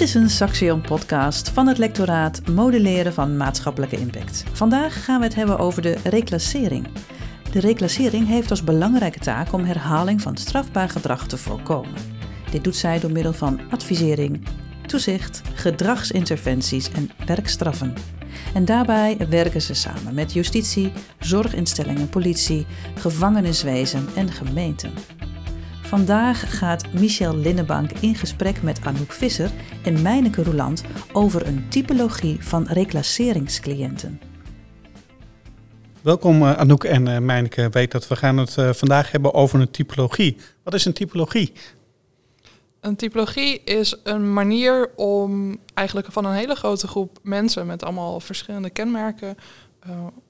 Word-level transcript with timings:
Dit 0.00 0.08
is 0.08 0.14
een 0.14 0.30
Saxion 0.30 0.80
podcast 0.80 1.48
van 1.48 1.66
het 1.66 1.78
lectoraat 1.78 2.46
Modelleren 2.48 3.12
van 3.12 3.36
maatschappelijke 3.36 3.96
impact. 3.96 4.44
Vandaag 4.52 5.04
gaan 5.04 5.18
we 5.18 5.26
het 5.26 5.34
hebben 5.34 5.58
over 5.58 5.82
de 5.82 5.98
reclassering. 6.04 6.88
De 7.52 7.60
reclassering 7.60 8.26
heeft 8.26 8.50
als 8.50 8.64
belangrijke 8.64 9.18
taak 9.18 9.52
om 9.52 9.64
herhaling 9.64 10.22
van 10.22 10.36
strafbaar 10.36 10.88
gedrag 10.88 11.26
te 11.26 11.36
voorkomen. 11.36 11.94
Dit 12.50 12.64
doet 12.64 12.76
zij 12.76 13.00
door 13.00 13.12
middel 13.12 13.32
van 13.32 13.60
advisering, 13.70 14.46
toezicht, 14.86 15.42
gedragsinterventies 15.54 16.90
en 16.92 17.10
werkstraffen. 17.26 17.94
En 18.54 18.64
daarbij 18.64 19.16
werken 19.28 19.62
ze 19.62 19.74
samen 19.74 20.14
met 20.14 20.32
justitie, 20.32 20.92
zorginstellingen, 21.18 22.08
politie, 22.08 22.66
gevangeniswezen 22.94 24.08
en 24.14 24.32
gemeenten. 24.32 24.92
Vandaag 25.90 26.58
gaat 26.58 26.92
Michel 26.92 27.36
Linnenbank 27.36 27.90
in 27.92 28.14
gesprek 28.14 28.62
met 28.62 28.80
Anouk 28.84 29.12
Visser 29.12 29.50
en 29.84 30.02
Meineke 30.02 30.42
Roeland 30.42 30.82
over 31.12 31.46
een 31.46 31.68
typologie 31.68 32.44
van 32.44 32.66
reclasseringscliënten. 32.66 34.20
Welkom 36.02 36.42
uh, 36.42 36.52
Anouk 36.52 36.84
en 36.84 37.06
uh, 37.06 37.18
Meineke. 37.18 37.68
Weet 37.70 37.90
dat 37.90 38.08
we 38.08 38.16
gaan 38.16 38.36
het 38.36 38.56
uh, 38.56 38.72
vandaag 38.72 39.10
hebben 39.10 39.34
over 39.34 39.60
een 39.60 39.70
typologie. 39.70 40.36
Wat 40.62 40.74
is 40.74 40.84
een 40.84 40.92
typologie? 40.92 41.52
Een 42.80 42.96
typologie 42.96 43.60
is 43.64 43.96
een 44.02 44.32
manier 44.32 44.90
om 44.96 45.58
eigenlijk 45.74 46.12
van 46.12 46.24
een 46.24 46.34
hele 46.34 46.54
grote 46.54 46.86
groep 46.88 47.18
mensen 47.22 47.66
met 47.66 47.82
allemaal 47.82 48.20
verschillende 48.20 48.70
kenmerken 48.70 49.36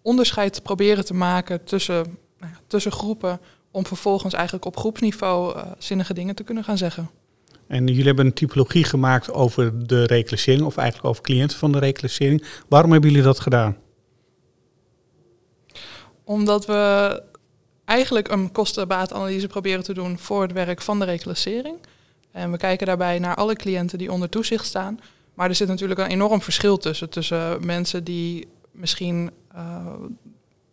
onderscheid 0.02 0.52
te 0.52 0.60
proberen 0.60 1.04
te 1.04 1.14
maken 1.14 1.64
tussen, 1.64 1.94
nou 2.38 2.52
ja, 2.52 2.60
tussen 2.66 2.92
groepen 2.92 3.40
om 3.70 3.86
vervolgens 3.86 4.34
eigenlijk 4.34 4.64
op 4.64 4.76
groepsniveau 4.76 5.56
uh, 5.56 5.62
zinnige 5.78 6.14
dingen 6.14 6.34
te 6.34 6.42
kunnen 6.44 6.64
gaan 6.64 6.78
zeggen. 6.78 7.10
En 7.66 7.86
jullie 7.86 8.04
hebben 8.04 8.26
een 8.26 8.32
typologie 8.32 8.84
gemaakt 8.84 9.32
over 9.32 9.86
de 9.86 10.04
reclassering, 10.04 10.62
of 10.62 10.76
eigenlijk 10.76 11.08
over 11.08 11.22
cliënten 11.22 11.58
van 11.58 11.72
de 11.72 11.78
reclassering. 11.78 12.44
Waarom 12.68 12.92
hebben 12.92 13.10
jullie 13.10 13.24
dat 13.24 13.40
gedaan? 13.40 13.76
Omdat 16.24 16.66
we 16.66 17.22
eigenlijk 17.84 18.28
een 18.28 18.52
kostenbaatanalyse 18.52 19.46
proberen 19.46 19.84
te 19.84 19.94
doen 19.94 20.18
voor 20.18 20.42
het 20.42 20.52
werk 20.52 20.80
van 20.80 20.98
de 20.98 21.04
reclassering. 21.04 21.76
En 22.30 22.50
we 22.50 22.56
kijken 22.56 22.86
daarbij 22.86 23.18
naar 23.18 23.34
alle 23.34 23.54
cliënten 23.54 23.98
die 23.98 24.12
onder 24.12 24.28
toezicht 24.28 24.64
staan. 24.64 25.00
Maar 25.34 25.48
er 25.48 25.54
zit 25.54 25.68
natuurlijk 25.68 26.00
een 26.00 26.06
enorm 26.06 26.42
verschil 26.42 26.76
tussen. 26.76 27.10
Tussen 27.10 27.66
mensen 27.66 28.04
die 28.04 28.48
misschien 28.72 29.30
uh, 29.54 29.86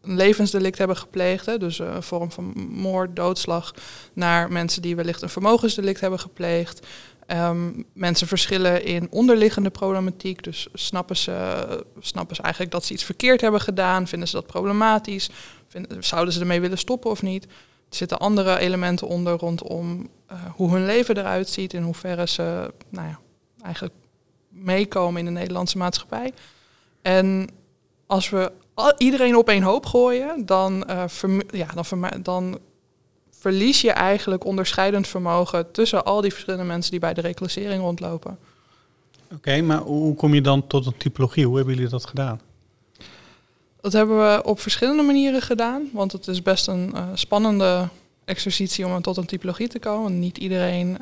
een 0.07 0.15
levensdelict 0.15 0.77
hebben 0.77 0.97
gepleegd, 0.97 1.45
hè, 1.45 1.57
dus 1.57 1.79
een 1.79 2.03
vorm 2.03 2.31
van 2.31 2.53
moord, 2.69 3.15
doodslag, 3.15 3.73
naar 4.13 4.51
mensen 4.51 4.81
die 4.81 4.95
wellicht 4.95 5.21
een 5.21 5.29
vermogensdelict 5.29 5.99
hebben 5.99 6.19
gepleegd. 6.19 6.87
Um, 7.31 7.85
mensen 7.93 8.27
verschillen 8.27 8.83
in 8.85 9.07
onderliggende 9.11 9.69
problematiek, 9.69 10.43
dus 10.43 10.67
snappen 10.73 11.17
ze, 11.17 11.85
snappen 11.99 12.35
ze 12.35 12.41
eigenlijk 12.41 12.71
dat 12.71 12.85
ze 12.85 12.93
iets 12.93 13.03
verkeerd 13.03 13.41
hebben 13.41 13.61
gedaan, 13.61 14.07
vinden 14.07 14.27
ze 14.27 14.35
dat 14.35 14.47
problematisch, 14.47 15.29
vinden, 15.67 16.03
zouden 16.03 16.33
ze 16.33 16.39
ermee 16.39 16.61
willen 16.61 16.77
stoppen 16.77 17.11
of 17.11 17.21
niet. 17.21 17.43
Er 17.89 17.95
zitten 17.95 18.17
andere 18.17 18.57
elementen 18.57 19.07
onder 19.07 19.37
rondom 19.37 20.09
uh, 20.31 20.37
hoe 20.55 20.71
hun 20.71 20.85
leven 20.85 21.17
eruit 21.17 21.49
ziet, 21.49 21.73
in 21.73 21.83
hoeverre 21.83 22.27
ze 22.27 22.73
nou 22.89 23.07
ja, 23.07 23.19
eigenlijk 23.63 23.95
meekomen 24.49 25.19
in 25.19 25.25
de 25.25 25.39
Nederlandse 25.39 25.77
maatschappij. 25.77 26.33
En 27.01 27.49
als 28.05 28.29
we 28.29 28.51
iedereen 28.97 29.35
op 29.35 29.49
één 29.49 29.63
hoop 29.63 29.85
gooien, 29.85 30.45
dan, 30.45 30.89
uh, 30.89 31.03
ja, 31.51 31.67
dan, 31.73 32.11
dan 32.21 32.59
verlies 33.39 33.81
je 33.81 33.91
eigenlijk 33.91 34.45
onderscheidend 34.45 35.07
vermogen 35.07 35.71
tussen 35.71 36.05
al 36.05 36.21
die 36.21 36.31
verschillende 36.31 36.65
mensen 36.65 36.91
die 36.91 36.99
bij 36.99 37.13
de 37.13 37.21
reclassering 37.21 37.81
rondlopen. 37.81 38.37
Oké, 39.25 39.35
okay, 39.35 39.61
maar 39.61 39.77
hoe 39.77 40.15
kom 40.15 40.33
je 40.33 40.41
dan 40.41 40.67
tot 40.67 40.85
een 40.85 40.97
typologie? 40.97 41.45
Hoe 41.45 41.55
hebben 41.55 41.75
jullie 41.75 41.89
dat 41.89 42.05
gedaan? 42.05 42.41
Dat 43.81 43.93
hebben 43.93 44.17
we 44.17 44.43
op 44.43 44.59
verschillende 44.59 45.03
manieren 45.03 45.41
gedaan, 45.41 45.89
want 45.93 46.11
het 46.11 46.27
is 46.27 46.41
best 46.41 46.67
een 46.67 46.91
uh, 46.95 47.07
spannende 47.13 47.87
exercitie 48.25 48.85
om 48.85 49.01
tot 49.01 49.17
een 49.17 49.25
typologie 49.25 49.67
te 49.67 49.79
komen. 49.79 50.19
Niet 50.19 50.37
iedereen 50.37 50.97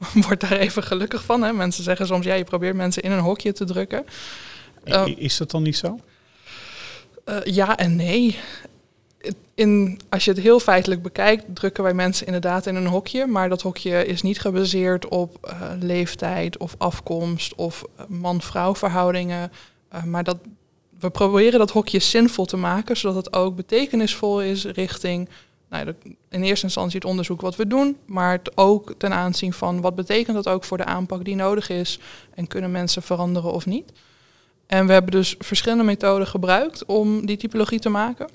uh, 0.00 0.22
wordt 0.26 0.40
daar 0.40 0.58
even 0.58 0.82
gelukkig 0.82 1.24
van. 1.24 1.42
Hè? 1.42 1.52
Mensen 1.52 1.84
zeggen 1.84 2.06
soms, 2.06 2.26
ja, 2.26 2.34
je 2.34 2.44
probeert 2.44 2.76
mensen 2.76 3.02
in 3.02 3.10
een 3.10 3.18
hokje 3.18 3.52
te 3.52 3.64
drukken. 3.64 4.04
is 5.16 5.36
dat 5.36 5.50
dan 5.50 5.62
niet 5.62 5.76
zo? 5.76 5.98
Uh, 7.24 7.36
ja 7.42 7.76
en 7.76 7.96
nee. 7.96 8.38
In, 9.54 10.00
als 10.08 10.24
je 10.24 10.30
het 10.30 10.40
heel 10.40 10.60
feitelijk 10.60 11.02
bekijkt, 11.02 11.44
drukken 11.54 11.82
wij 11.82 11.94
mensen 11.94 12.26
inderdaad 12.26 12.66
in 12.66 12.74
een 12.74 12.86
hokje. 12.86 13.26
Maar 13.26 13.48
dat 13.48 13.62
hokje 13.62 14.06
is 14.06 14.22
niet 14.22 14.40
gebaseerd 14.40 15.08
op 15.08 15.38
uh, 15.44 15.72
leeftijd 15.80 16.56
of 16.56 16.74
afkomst 16.78 17.54
of 17.54 17.84
man-vrouw 18.08 18.74
verhoudingen. 18.74 19.52
Maar 20.04 20.24
dat, 20.24 20.38
we 20.98 21.10
proberen 21.10 21.58
dat 21.58 21.70
hokje 21.70 21.98
zinvol 21.98 22.44
te 22.44 22.56
maken, 22.56 22.96
zodat 22.96 23.24
het 23.24 23.34
ook 23.34 23.56
betekenisvol 23.56 24.42
is 24.42 24.64
richting 24.64 25.28
nou, 25.72 25.94
in 26.28 26.42
eerste 26.42 26.64
instantie 26.64 26.98
het 26.98 27.08
onderzoek 27.08 27.40
wat 27.40 27.56
we 27.56 27.66
doen, 27.66 27.96
maar 28.06 28.32
het 28.32 28.56
ook 28.56 28.94
ten 28.98 29.12
aanzien 29.12 29.52
van 29.52 29.80
wat 29.80 29.94
betekent 29.94 30.36
dat 30.36 30.48
ook 30.48 30.64
voor 30.64 30.76
de 30.76 30.84
aanpak 30.84 31.24
die 31.24 31.36
nodig 31.36 31.68
is 31.68 31.98
en 32.34 32.46
kunnen 32.46 32.70
mensen 32.70 33.02
veranderen 33.02 33.52
of 33.52 33.66
niet. 33.66 33.92
En 34.72 34.86
we 34.86 34.92
hebben 34.92 35.10
dus 35.10 35.34
verschillende 35.38 35.84
methoden 35.84 36.26
gebruikt 36.26 36.84
om 36.84 37.26
die 37.26 37.36
typologie 37.36 37.78
te 37.78 37.88
maken. 37.88 38.28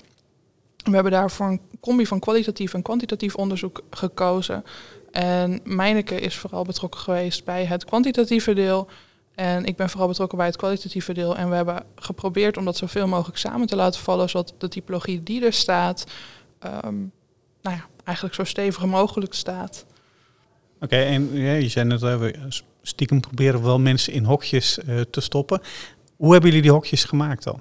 We 0.76 0.94
hebben 0.94 1.12
daarvoor 1.12 1.46
een 1.46 1.60
combi 1.80 2.06
van 2.06 2.18
kwalitatief 2.18 2.74
en 2.74 2.82
kwantitatief 2.82 3.34
onderzoek 3.34 3.82
gekozen. 3.90 4.64
En 5.10 5.60
Meineke 5.64 6.20
is 6.20 6.36
vooral 6.36 6.64
betrokken 6.64 7.00
geweest 7.00 7.44
bij 7.44 7.64
het 7.64 7.84
kwantitatieve 7.84 8.52
deel. 8.52 8.88
En 9.34 9.64
ik 9.64 9.76
ben 9.76 9.90
vooral 9.90 10.08
betrokken 10.08 10.38
bij 10.38 10.46
het 10.46 10.56
kwalitatieve 10.56 11.12
deel. 11.12 11.36
En 11.36 11.48
we 11.48 11.54
hebben 11.54 11.84
geprobeerd 11.96 12.56
om 12.56 12.64
dat 12.64 12.76
zoveel 12.76 13.06
mogelijk 13.06 13.38
samen 13.38 13.66
te 13.66 13.76
laten 13.76 14.00
vallen, 14.00 14.28
zodat 14.28 14.54
de 14.58 14.68
typologie 14.68 15.22
die 15.22 15.44
er 15.44 15.52
staat, 15.52 16.04
um, 16.84 17.12
nou 17.62 17.76
ja, 17.76 17.86
eigenlijk 18.04 18.36
zo 18.36 18.44
stevig 18.44 18.84
mogelijk 18.84 19.34
staat. 19.34 19.86
Oké, 20.80 20.96
en 20.96 21.32
ja, 21.32 21.52
je 21.52 21.68
zei 21.68 21.86
net 21.86 22.02
even, 22.02 22.52
stiekem 22.82 23.20
proberen 23.20 23.60
we 23.60 23.66
wel 23.66 23.80
mensen 23.80 24.12
in 24.12 24.24
hokjes 24.24 24.78
uh, 24.78 25.00
te 25.00 25.20
stoppen. 25.20 25.60
Hoe 26.18 26.32
hebben 26.32 26.48
jullie 26.48 26.64
die 26.64 26.72
hokjes 26.72 27.04
gemaakt 27.04 27.44
dan? 27.44 27.60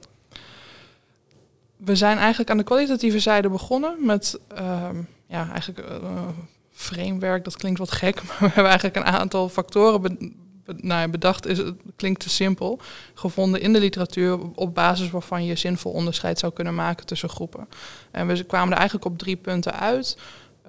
We 1.78 1.96
zijn 1.96 2.18
eigenlijk 2.18 2.50
aan 2.50 2.58
de 2.58 2.64
kwalitatieve 2.64 3.20
zijde 3.20 3.50
begonnen 3.50 3.96
met 4.06 4.40
uh, 4.52 4.90
ja, 5.28 5.50
eigenlijk 5.52 5.90
uh, 5.90 6.28
framework. 6.72 7.44
Dat 7.44 7.58
klinkt 7.58 7.80
wat 7.80 7.92
gek, 7.92 8.16
maar 8.24 8.38
we 8.40 8.46
hebben 8.46 8.66
eigenlijk 8.66 8.96
een 8.96 9.14
aantal 9.14 9.50
factoren 9.50 10.02
be 10.02 10.32
nou, 10.76 11.10
bedacht. 11.10 11.46
Is, 11.46 11.58
het 11.58 11.76
klinkt 11.96 12.20
te 12.20 12.30
simpel. 12.30 12.80
Gevonden 13.14 13.62
in 13.62 13.74
de 13.74 13.80
literatuur 13.80 14.40
op 14.56 14.76
basis 14.76 15.10
waarvan 15.10 15.46
je 15.46 15.56
zinvol 15.56 15.92
onderscheid 15.92 16.40
zou 16.40 16.54
kunnen 16.54 16.76
maken 16.76 17.06
tussen 17.06 17.30
groepen. 17.30 17.68
En 18.12 18.28
we 18.28 18.44
kwamen 18.44 18.72
er 18.72 18.78
eigenlijk 18.78 19.06
op 19.06 19.18
drie 19.18 19.36
punten 19.36 19.74
uit. 19.74 20.18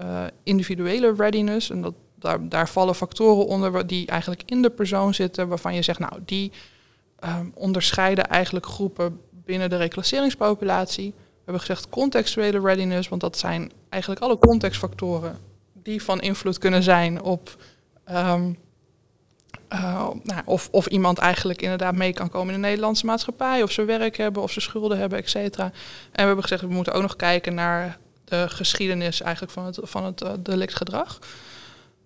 Uh, 0.02 0.24
individuele 0.42 1.14
readiness, 1.16 1.70
en 1.70 1.82
dat, 1.82 1.94
daar, 2.14 2.48
daar 2.48 2.68
vallen 2.68 2.94
factoren 2.94 3.46
onder 3.46 3.86
die 3.86 4.06
eigenlijk 4.06 4.42
in 4.46 4.62
de 4.62 4.70
persoon 4.70 5.14
zitten, 5.14 5.48
waarvan 5.48 5.74
je 5.74 5.82
zegt, 5.82 5.98
nou, 5.98 6.12
die 6.24 6.52
um, 7.24 7.52
onderscheiden 7.54 8.26
eigenlijk 8.26 8.66
groepen 8.66 9.20
binnen 9.30 9.70
de 9.70 9.76
reclasseringspopulatie. 9.76 11.14
We 11.16 11.44
hebben 11.44 11.60
gezegd 11.60 11.88
contextuele 11.88 12.60
readiness, 12.60 13.08
want 13.08 13.20
dat 13.20 13.38
zijn 13.38 13.72
eigenlijk 13.88 14.22
alle 14.22 14.38
contextfactoren 14.38 15.38
die 15.72 16.02
van 16.02 16.20
invloed 16.20 16.58
kunnen 16.58 16.82
zijn 16.82 17.22
op 17.22 17.56
um, 18.10 18.58
uh, 19.72 20.08
nou, 20.22 20.42
of, 20.44 20.68
of 20.70 20.86
iemand 20.86 21.18
eigenlijk 21.18 21.62
inderdaad 21.62 21.94
mee 21.94 22.12
kan 22.12 22.30
komen 22.30 22.54
in 22.54 22.60
de 22.60 22.66
Nederlandse 22.66 23.06
maatschappij, 23.06 23.62
of 23.62 23.70
ze 23.70 23.84
werk 23.84 24.16
hebben, 24.16 24.42
of 24.42 24.52
ze 24.52 24.60
schulden 24.60 24.98
hebben, 24.98 25.18
et 25.18 25.30
cetera. 25.30 25.64
En 25.64 25.72
we 26.12 26.22
hebben 26.22 26.42
gezegd, 26.42 26.62
we 26.62 26.68
moeten 26.68 26.92
ook 26.92 27.02
nog 27.02 27.16
kijken 27.16 27.54
naar 27.54 27.98
de 28.24 28.48
geschiedenis 28.48 29.20
eigenlijk 29.20 29.52
van 29.52 29.64
het, 29.64 29.78
van 29.82 30.04
het 30.04 30.22
uh, 30.22 30.30
delictgedrag. 30.40 31.18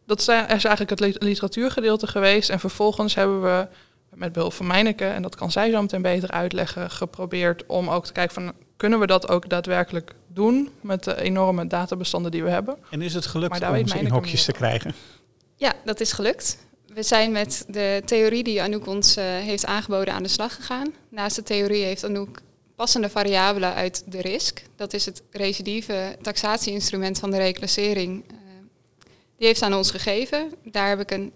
Dat 0.06 0.20
is 0.20 0.28
eigenlijk 0.28 0.90
het 0.90 1.22
literatuurgedeelte 1.22 2.06
geweest. 2.06 2.50
En 2.50 2.60
vervolgens 2.60 3.14
hebben 3.14 3.42
we 3.42 3.66
met 4.14 4.32
behulp 4.32 4.52
van 4.52 4.66
Meineke, 4.66 5.06
en 5.06 5.22
dat 5.22 5.34
kan 5.34 5.50
zij 5.50 5.70
zo 5.70 5.80
meteen 5.80 6.02
beter 6.02 6.30
uitleggen, 6.30 6.90
geprobeerd 6.90 7.66
om 7.66 7.88
ook 7.88 8.06
te 8.06 8.12
kijken 8.12 8.34
van 8.34 8.52
kunnen 8.76 9.00
we 9.00 9.06
dat 9.06 9.28
ook 9.28 9.48
daadwerkelijk 9.48 10.14
doen 10.26 10.70
met 10.80 11.04
de 11.04 11.20
enorme 11.20 11.66
databestanden 11.66 12.30
die 12.30 12.42
we 12.42 12.50
hebben. 12.50 12.76
En 12.90 13.02
is 13.02 13.14
het 13.14 13.26
gelukt 13.26 13.68
om 13.68 13.86
ze 13.86 13.98
in 13.98 14.08
hokjes 14.08 14.44
te 14.44 14.52
krijgen? 14.52 14.94
Ja, 15.56 15.72
dat 15.84 16.00
is 16.00 16.12
gelukt. 16.12 16.58
We 16.94 17.02
zijn 17.02 17.32
met 17.32 17.64
de 17.68 18.02
theorie 18.04 18.44
die 18.44 18.62
Anouk 18.62 18.86
ons 18.86 19.16
uh, 19.16 19.24
heeft 19.24 19.66
aangeboden 19.66 20.14
aan 20.14 20.22
de 20.22 20.28
slag 20.28 20.54
gegaan. 20.54 20.94
Naast 21.08 21.36
de 21.36 21.42
theorie 21.42 21.84
heeft 21.84 22.04
Anouk 22.04 22.40
passende 22.76 23.08
variabelen 23.08 23.74
uit 23.74 24.02
de 24.06 24.20
RISC. 24.20 24.62
Dat 24.76 24.92
is 24.92 25.04
het 25.04 25.22
recidieve 25.30 26.16
taxatieinstrument 26.22 27.18
van 27.18 27.30
de 27.30 27.36
reclassering. 27.36 28.24
Uh, 28.30 28.38
die 29.36 29.46
heeft 29.46 29.62
aan 29.62 29.74
ons 29.74 29.90
gegeven. 29.90 30.54
Daar 30.64 30.88
heb 30.88 31.00
ik 31.00 31.10
een 31.10 31.32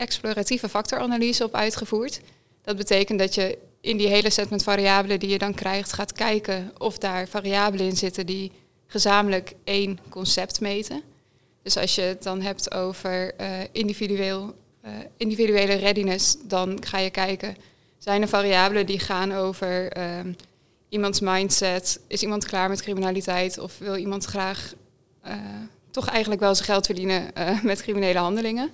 exploratieve 0.00 0.68
factoranalyse 0.68 1.44
op 1.44 1.54
uitgevoerd. 1.54 2.20
Dat 2.62 2.76
betekent 2.76 3.18
dat 3.18 3.34
je 3.34 3.58
in 3.80 3.96
die 3.96 4.08
hele 4.08 4.30
set 4.30 4.50
met 4.50 4.62
variabelen 4.62 5.20
die 5.20 5.28
je 5.28 5.38
dan 5.38 5.54
krijgt 5.54 5.92
gaat 5.92 6.12
kijken 6.12 6.72
of 6.78 6.98
daar 6.98 7.28
variabelen 7.28 7.86
in 7.86 7.96
zitten 7.96 8.26
die 8.26 8.52
gezamenlijk 8.86 9.52
één 9.64 9.98
concept 10.08 10.60
meten. 10.60 11.02
Dus 11.62 11.76
als 11.76 11.94
je 11.94 12.02
het 12.02 12.22
dan 12.22 12.40
hebt 12.40 12.74
over 12.74 13.34
uh, 13.40 13.46
individueel 13.72 14.54
eh, 14.80 14.92
individuele 15.16 15.74
readiness, 15.74 16.36
dan 16.42 16.84
ga 16.84 16.98
je 16.98 17.10
kijken, 17.10 17.56
zijn 17.98 18.22
er 18.22 18.28
variabelen 18.28 18.86
die 18.86 18.98
gaan 18.98 19.32
over 19.32 19.92
ehm, 19.92 20.32
iemands 20.88 21.20
mindset? 21.20 22.00
Is 22.06 22.22
iemand 22.22 22.44
klaar 22.44 22.68
met 22.68 22.82
criminaliteit 22.82 23.58
of 23.58 23.78
wil 23.78 23.96
iemand 23.96 24.24
graag 24.24 24.74
uh, 25.26 25.32
toch 25.90 26.08
eigenlijk 26.08 26.40
wel 26.40 26.54
zijn 26.54 26.66
geld 26.66 26.86
verdienen 26.86 27.30
met 27.62 27.82
criminele 27.82 28.18
handelingen? 28.18 28.70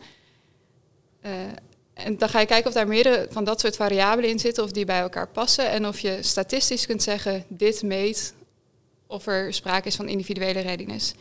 En 1.94 2.19
dan 2.19 2.28
ga 2.28 2.40
je 2.40 2.46
kijken 2.46 2.69
of 2.69 2.75
daar 2.75 2.88
meerdere 2.88 3.26
van 3.31 3.44
dat 3.44 3.61
soort 3.61 3.76
variabelen 3.76 4.31
in 4.31 4.38
zitten, 4.38 4.64
of 4.64 4.70
die 4.70 4.84
bij 4.84 5.00
elkaar 5.00 5.28
passen. 5.28 5.70
En 5.70 5.87
of 5.87 5.99
je 5.99 6.19
statistisch 6.20 6.87
kunt 6.87 7.02
zeggen, 7.02 7.44
dit 7.49 7.82
meet 7.82 8.34
of 9.06 9.26
er 9.26 9.55
sprake 9.55 9.87
is 9.87 9.96
van 9.96 10.08
individuele 10.08 10.61
readiness. 10.61 11.14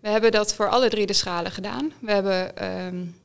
We 0.00 0.08
hebben 0.08 0.32
dat 0.32 0.54
voor 0.54 0.68
alle 0.68 0.88
drie 0.88 1.06
de 1.06 1.12
schalen 1.12 1.52
gedaan. 1.52 1.92
We 2.00 2.12
hebben 2.12 2.64
um, 2.84 3.20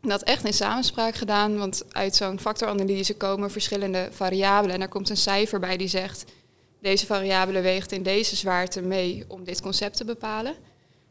dat 0.00 0.22
echt 0.22 0.44
in 0.44 0.52
samenspraak 0.52 1.14
gedaan, 1.14 1.58
want 1.58 1.82
uit 1.92 2.16
zo'n 2.16 2.40
factoranalyse 2.40 3.14
komen 3.14 3.50
verschillende 3.50 4.08
variabelen. 4.10 4.74
En 4.74 4.80
daar 4.80 4.88
komt 4.88 5.08
een 5.08 5.16
cijfer 5.16 5.60
bij 5.60 5.76
die 5.76 5.88
zegt, 5.88 6.24
deze 6.80 7.06
variabele 7.06 7.60
weegt 7.60 7.92
in 7.92 8.02
deze 8.02 8.36
zwaarte 8.36 8.80
mee 8.80 9.24
om 9.28 9.44
dit 9.44 9.60
concept 9.60 9.96
te 9.96 10.04
bepalen. 10.04 10.54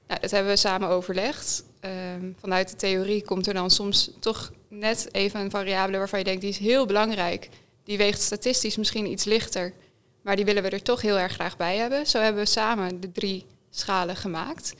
Nou, 0.07 0.21
dat 0.21 0.31
hebben 0.31 0.51
we 0.51 0.57
samen 0.57 0.89
overlegd. 0.89 1.63
Um, 1.81 2.35
vanuit 2.39 2.69
de 2.69 2.75
theorie 2.75 3.23
komt 3.23 3.47
er 3.47 3.53
dan 3.53 3.69
soms 3.69 4.11
toch 4.19 4.51
net 4.67 5.07
even 5.11 5.39
een 5.39 5.51
variabele 5.51 5.97
waarvan 5.97 6.19
je 6.19 6.25
denkt, 6.25 6.41
die 6.41 6.49
is 6.49 6.57
heel 6.57 6.85
belangrijk. 6.85 7.49
Die 7.83 7.97
weegt 7.97 8.21
statistisch 8.21 8.77
misschien 8.77 9.11
iets 9.11 9.23
lichter, 9.23 9.73
maar 10.21 10.35
die 10.35 10.45
willen 10.45 10.63
we 10.63 10.69
er 10.69 10.81
toch 10.81 11.01
heel 11.01 11.19
erg 11.19 11.33
graag 11.33 11.57
bij 11.57 11.77
hebben. 11.77 12.07
Zo 12.07 12.19
hebben 12.19 12.43
we 12.43 12.49
samen 12.49 12.99
de 12.99 13.11
drie 13.11 13.45
schalen 13.69 14.15
gemaakt. 14.15 14.73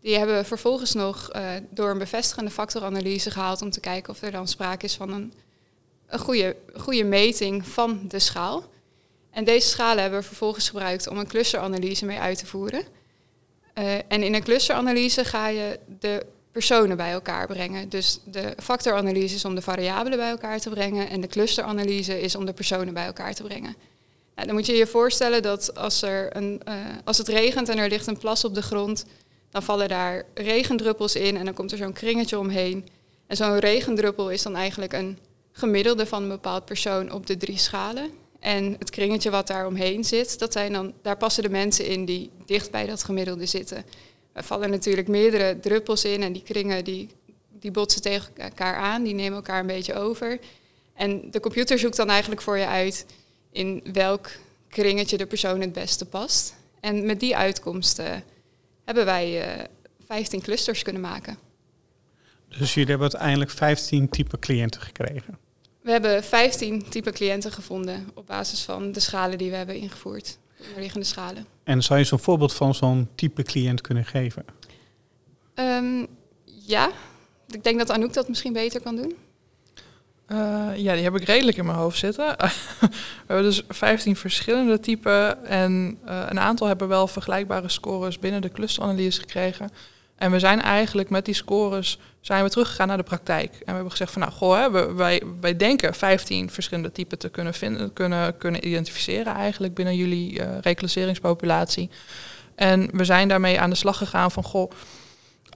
Die 0.00 0.16
hebben 0.16 0.36
we 0.36 0.44
vervolgens 0.44 0.92
nog 0.94 1.30
uh, 1.36 1.50
door 1.70 1.90
een 1.90 1.98
bevestigende 1.98 2.50
factoranalyse 2.50 3.30
gehaald 3.30 3.62
om 3.62 3.70
te 3.70 3.80
kijken 3.80 4.12
of 4.12 4.22
er 4.22 4.30
dan 4.30 4.48
sprake 4.48 4.84
is 4.84 4.94
van 4.94 5.12
een, 5.12 5.32
een 6.06 6.18
goede, 6.18 6.56
goede 6.74 7.04
meting 7.04 7.66
van 7.68 8.00
de 8.08 8.18
schaal. 8.18 8.64
En 9.30 9.44
deze 9.44 9.68
schalen 9.68 10.02
hebben 10.02 10.20
we 10.20 10.26
vervolgens 10.26 10.68
gebruikt 10.68 11.08
om 11.08 11.18
een 11.18 11.26
clusteranalyse 11.26 12.04
mee 12.04 12.18
uit 12.18 12.38
te 12.38 12.46
voeren. 12.46 12.82
Uh, 13.78 13.94
en 13.94 14.22
in 14.22 14.34
een 14.34 14.42
clusteranalyse 14.42 15.24
ga 15.24 15.48
je 15.48 15.78
de 15.98 16.26
personen 16.56 16.96
bij 16.96 17.12
elkaar 17.12 17.46
brengen. 17.46 17.88
Dus 17.88 18.20
de 18.24 18.54
factoranalyse 18.62 19.34
is 19.34 19.44
om 19.44 19.54
de 19.54 19.62
variabelen 19.62 20.18
bij 20.18 20.30
elkaar 20.30 20.60
te 20.60 20.70
brengen 20.70 21.08
en 21.08 21.20
de 21.20 21.26
clusteranalyse 21.26 22.20
is 22.20 22.34
om 22.34 22.46
de 22.46 22.52
personen 22.52 22.94
bij 22.94 23.06
elkaar 23.06 23.34
te 23.34 23.42
brengen. 23.42 23.74
Nou, 24.34 24.46
dan 24.46 24.56
moet 24.56 24.66
je 24.66 24.72
je 24.72 24.86
voorstellen 24.86 25.42
dat 25.42 25.76
als, 25.76 26.02
er 26.02 26.36
een, 26.36 26.60
uh, 26.68 26.74
als 27.04 27.18
het 27.18 27.28
regent 27.28 27.68
en 27.68 27.78
er 27.78 27.88
ligt 27.88 28.06
een 28.06 28.18
plas 28.18 28.44
op 28.44 28.54
de 28.54 28.62
grond, 28.62 29.04
dan 29.50 29.62
vallen 29.62 29.88
daar 29.88 30.24
regendruppels 30.34 31.14
in 31.14 31.36
en 31.36 31.44
dan 31.44 31.54
komt 31.54 31.72
er 31.72 31.78
zo'n 31.78 31.92
kringetje 31.92 32.38
omheen. 32.38 32.88
En 33.26 33.36
zo'n 33.36 33.58
regendruppel 33.58 34.30
is 34.30 34.42
dan 34.42 34.56
eigenlijk 34.56 34.92
een 34.92 35.18
gemiddelde 35.52 36.06
van 36.06 36.22
een 36.22 36.28
bepaald 36.28 36.64
persoon 36.64 37.12
op 37.12 37.26
de 37.26 37.36
drie 37.36 37.58
schalen. 37.58 38.10
En 38.40 38.76
het 38.78 38.90
kringetje 38.90 39.30
wat 39.30 39.46
daar 39.46 39.66
omheen 39.66 40.04
zit, 40.04 40.38
dat 40.38 40.52
zijn 40.52 40.72
dan, 40.72 40.92
daar 41.02 41.16
passen 41.16 41.42
de 41.42 41.48
mensen 41.48 41.86
in 41.86 42.04
die 42.04 42.30
dicht 42.46 42.70
bij 42.70 42.86
dat 42.86 43.04
gemiddelde 43.04 43.46
zitten. 43.46 43.84
Er 44.36 44.44
vallen 44.44 44.70
natuurlijk 44.70 45.08
meerdere 45.08 45.60
druppels 45.60 46.04
in 46.04 46.22
en 46.22 46.32
die 46.32 46.42
kringen 46.42 46.84
die, 46.84 47.08
die 47.60 47.70
botsen 47.70 48.02
tegen 48.02 48.36
elkaar 48.36 48.74
aan, 48.74 49.02
die 49.02 49.14
nemen 49.14 49.36
elkaar 49.36 49.60
een 49.60 49.66
beetje 49.66 49.94
over. 49.94 50.38
En 50.94 51.30
de 51.30 51.40
computer 51.40 51.78
zoekt 51.78 51.96
dan 51.96 52.08
eigenlijk 52.10 52.42
voor 52.42 52.58
je 52.58 52.66
uit 52.66 53.06
in 53.50 53.84
welk 53.92 54.30
kringetje 54.68 55.16
de 55.16 55.26
persoon 55.26 55.60
het 55.60 55.72
beste 55.72 56.04
past. 56.04 56.54
En 56.80 57.06
met 57.06 57.20
die 57.20 57.36
uitkomsten 57.36 58.24
hebben 58.84 59.04
wij 59.04 59.58
uh, 59.58 59.64
15 60.06 60.40
clusters 60.40 60.82
kunnen 60.82 61.02
maken. 61.02 61.38
Dus 62.48 62.74
jullie 62.74 62.90
hebben 62.90 63.10
uiteindelijk 63.10 63.50
15 63.50 64.08
type 64.08 64.38
cliënten 64.38 64.80
gekregen? 64.80 65.38
We 65.82 65.90
hebben 65.90 66.24
15 66.24 66.88
type 66.88 67.10
cliënten 67.10 67.52
gevonden 67.52 68.10
op 68.14 68.26
basis 68.26 68.62
van 68.62 68.92
de 68.92 69.00
schalen 69.00 69.38
die 69.38 69.50
we 69.50 69.56
hebben 69.56 69.76
ingevoerd, 69.76 70.38
onderliggende. 70.68 71.44
En 71.64 71.82
zou 71.82 71.98
je 71.98 72.04
zo'n 72.04 72.18
voorbeeld 72.18 72.54
van 72.54 72.74
zo'n 72.74 73.08
type 73.14 73.42
cliënt 73.42 73.80
kunnen 73.80 74.04
geven? 74.04 74.44
Um, 75.54 76.06
ja, 76.44 76.90
ik 77.48 77.64
denk 77.64 77.78
dat 77.78 77.90
Anouk 77.90 78.12
dat 78.12 78.28
misschien 78.28 78.52
beter 78.52 78.80
kan 78.80 78.96
doen. 78.96 79.16
Uh, 80.28 80.70
ja, 80.76 80.94
die 80.94 81.02
heb 81.02 81.16
ik 81.16 81.24
redelijk 81.24 81.56
in 81.56 81.64
mijn 81.64 81.78
hoofd 81.78 81.98
zitten. 81.98 82.26
we 82.80 82.88
hebben 83.26 83.44
dus 83.44 83.62
15 83.68 84.16
verschillende 84.16 84.80
typen 84.80 85.44
en 85.44 85.98
uh, 86.06 86.26
een 86.28 86.40
aantal 86.40 86.66
hebben 86.66 86.88
wel 86.88 87.06
vergelijkbare 87.06 87.68
scores 87.68 88.18
binnen 88.18 88.42
de 88.42 88.52
clusteranalyse 88.52 89.20
gekregen. 89.20 89.70
En 90.16 90.30
we 90.30 90.38
zijn 90.38 90.60
eigenlijk 90.60 91.10
met 91.10 91.24
die 91.24 91.34
scores 91.34 91.98
zijn 92.20 92.44
we 92.44 92.50
teruggegaan 92.50 92.88
naar 92.88 92.96
de 92.96 93.02
praktijk. 93.02 93.52
En 93.52 93.64
we 93.64 93.72
hebben 93.72 93.90
gezegd 93.90 94.12
van 94.12 94.20
nou, 94.22 94.32
goh, 94.32 94.58
hè, 94.58 94.94
wij, 94.94 95.22
wij 95.40 95.56
denken 95.56 95.94
15 95.94 96.50
verschillende 96.50 96.92
typen 96.92 97.18
te 97.18 97.28
kunnen, 97.28 97.54
vinden, 97.54 97.92
kunnen, 97.92 98.38
kunnen 98.38 98.66
identificeren 98.66 99.34
eigenlijk 99.34 99.74
binnen 99.74 99.96
jullie 99.96 100.40
uh, 100.40 100.58
reclasseringspopulatie. 100.60 101.90
En 102.54 102.88
we 102.92 103.04
zijn 103.04 103.28
daarmee 103.28 103.60
aan 103.60 103.70
de 103.70 103.76
slag 103.76 103.98
gegaan 103.98 104.30
van 104.30 104.42
goh, 104.42 104.70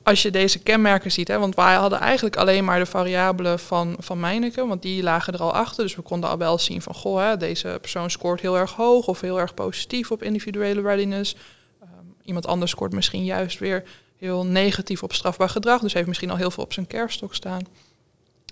als 0.02 0.22
je 0.22 0.30
deze 0.30 0.58
kenmerken 0.58 1.12
ziet, 1.12 1.28
hè, 1.28 1.38
want 1.38 1.54
wij 1.54 1.74
hadden 1.74 1.98
eigenlijk 1.98 2.36
alleen 2.36 2.64
maar 2.64 2.78
de 2.78 2.86
variabelen 2.86 3.58
van, 3.58 3.96
van 3.98 4.20
Meineke, 4.20 4.66
want 4.66 4.82
die 4.82 5.02
lagen 5.02 5.32
er 5.32 5.42
al 5.42 5.54
achter. 5.54 5.84
Dus 5.84 5.96
we 5.96 6.02
konden 6.02 6.30
al 6.30 6.38
wel 6.38 6.58
zien 6.58 6.82
van, 6.82 6.94
goh, 6.94 7.20
hè, 7.20 7.36
deze 7.36 7.78
persoon 7.80 8.10
scoort 8.10 8.40
heel 8.40 8.58
erg 8.58 8.72
hoog 8.72 9.06
of 9.06 9.20
heel 9.20 9.40
erg 9.40 9.54
positief 9.54 10.10
op 10.10 10.22
individuele 10.22 10.80
readiness. 10.80 11.36
Um, 11.82 12.14
iemand 12.24 12.46
anders 12.46 12.70
scoort 12.70 12.92
misschien 12.92 13.24
juist 13.24 13.58
weer 13.58 13.84
heel 14.20 14.46
negatief 14.46 15.02
op 15.02 15.12
strafbaar 15.12 15.48
gedrag, 15.48 15.80
dus 15.80 15.92
heeft 15.92 16.06
misschien 16.06 16.30
al 16.30 16.36
heel 16.36 16.50
veel 16.50 16.64
op 16.64 16.72
zijn 16.72 16.86
kerststok 16.86 17.34
staan. 17.34 17.60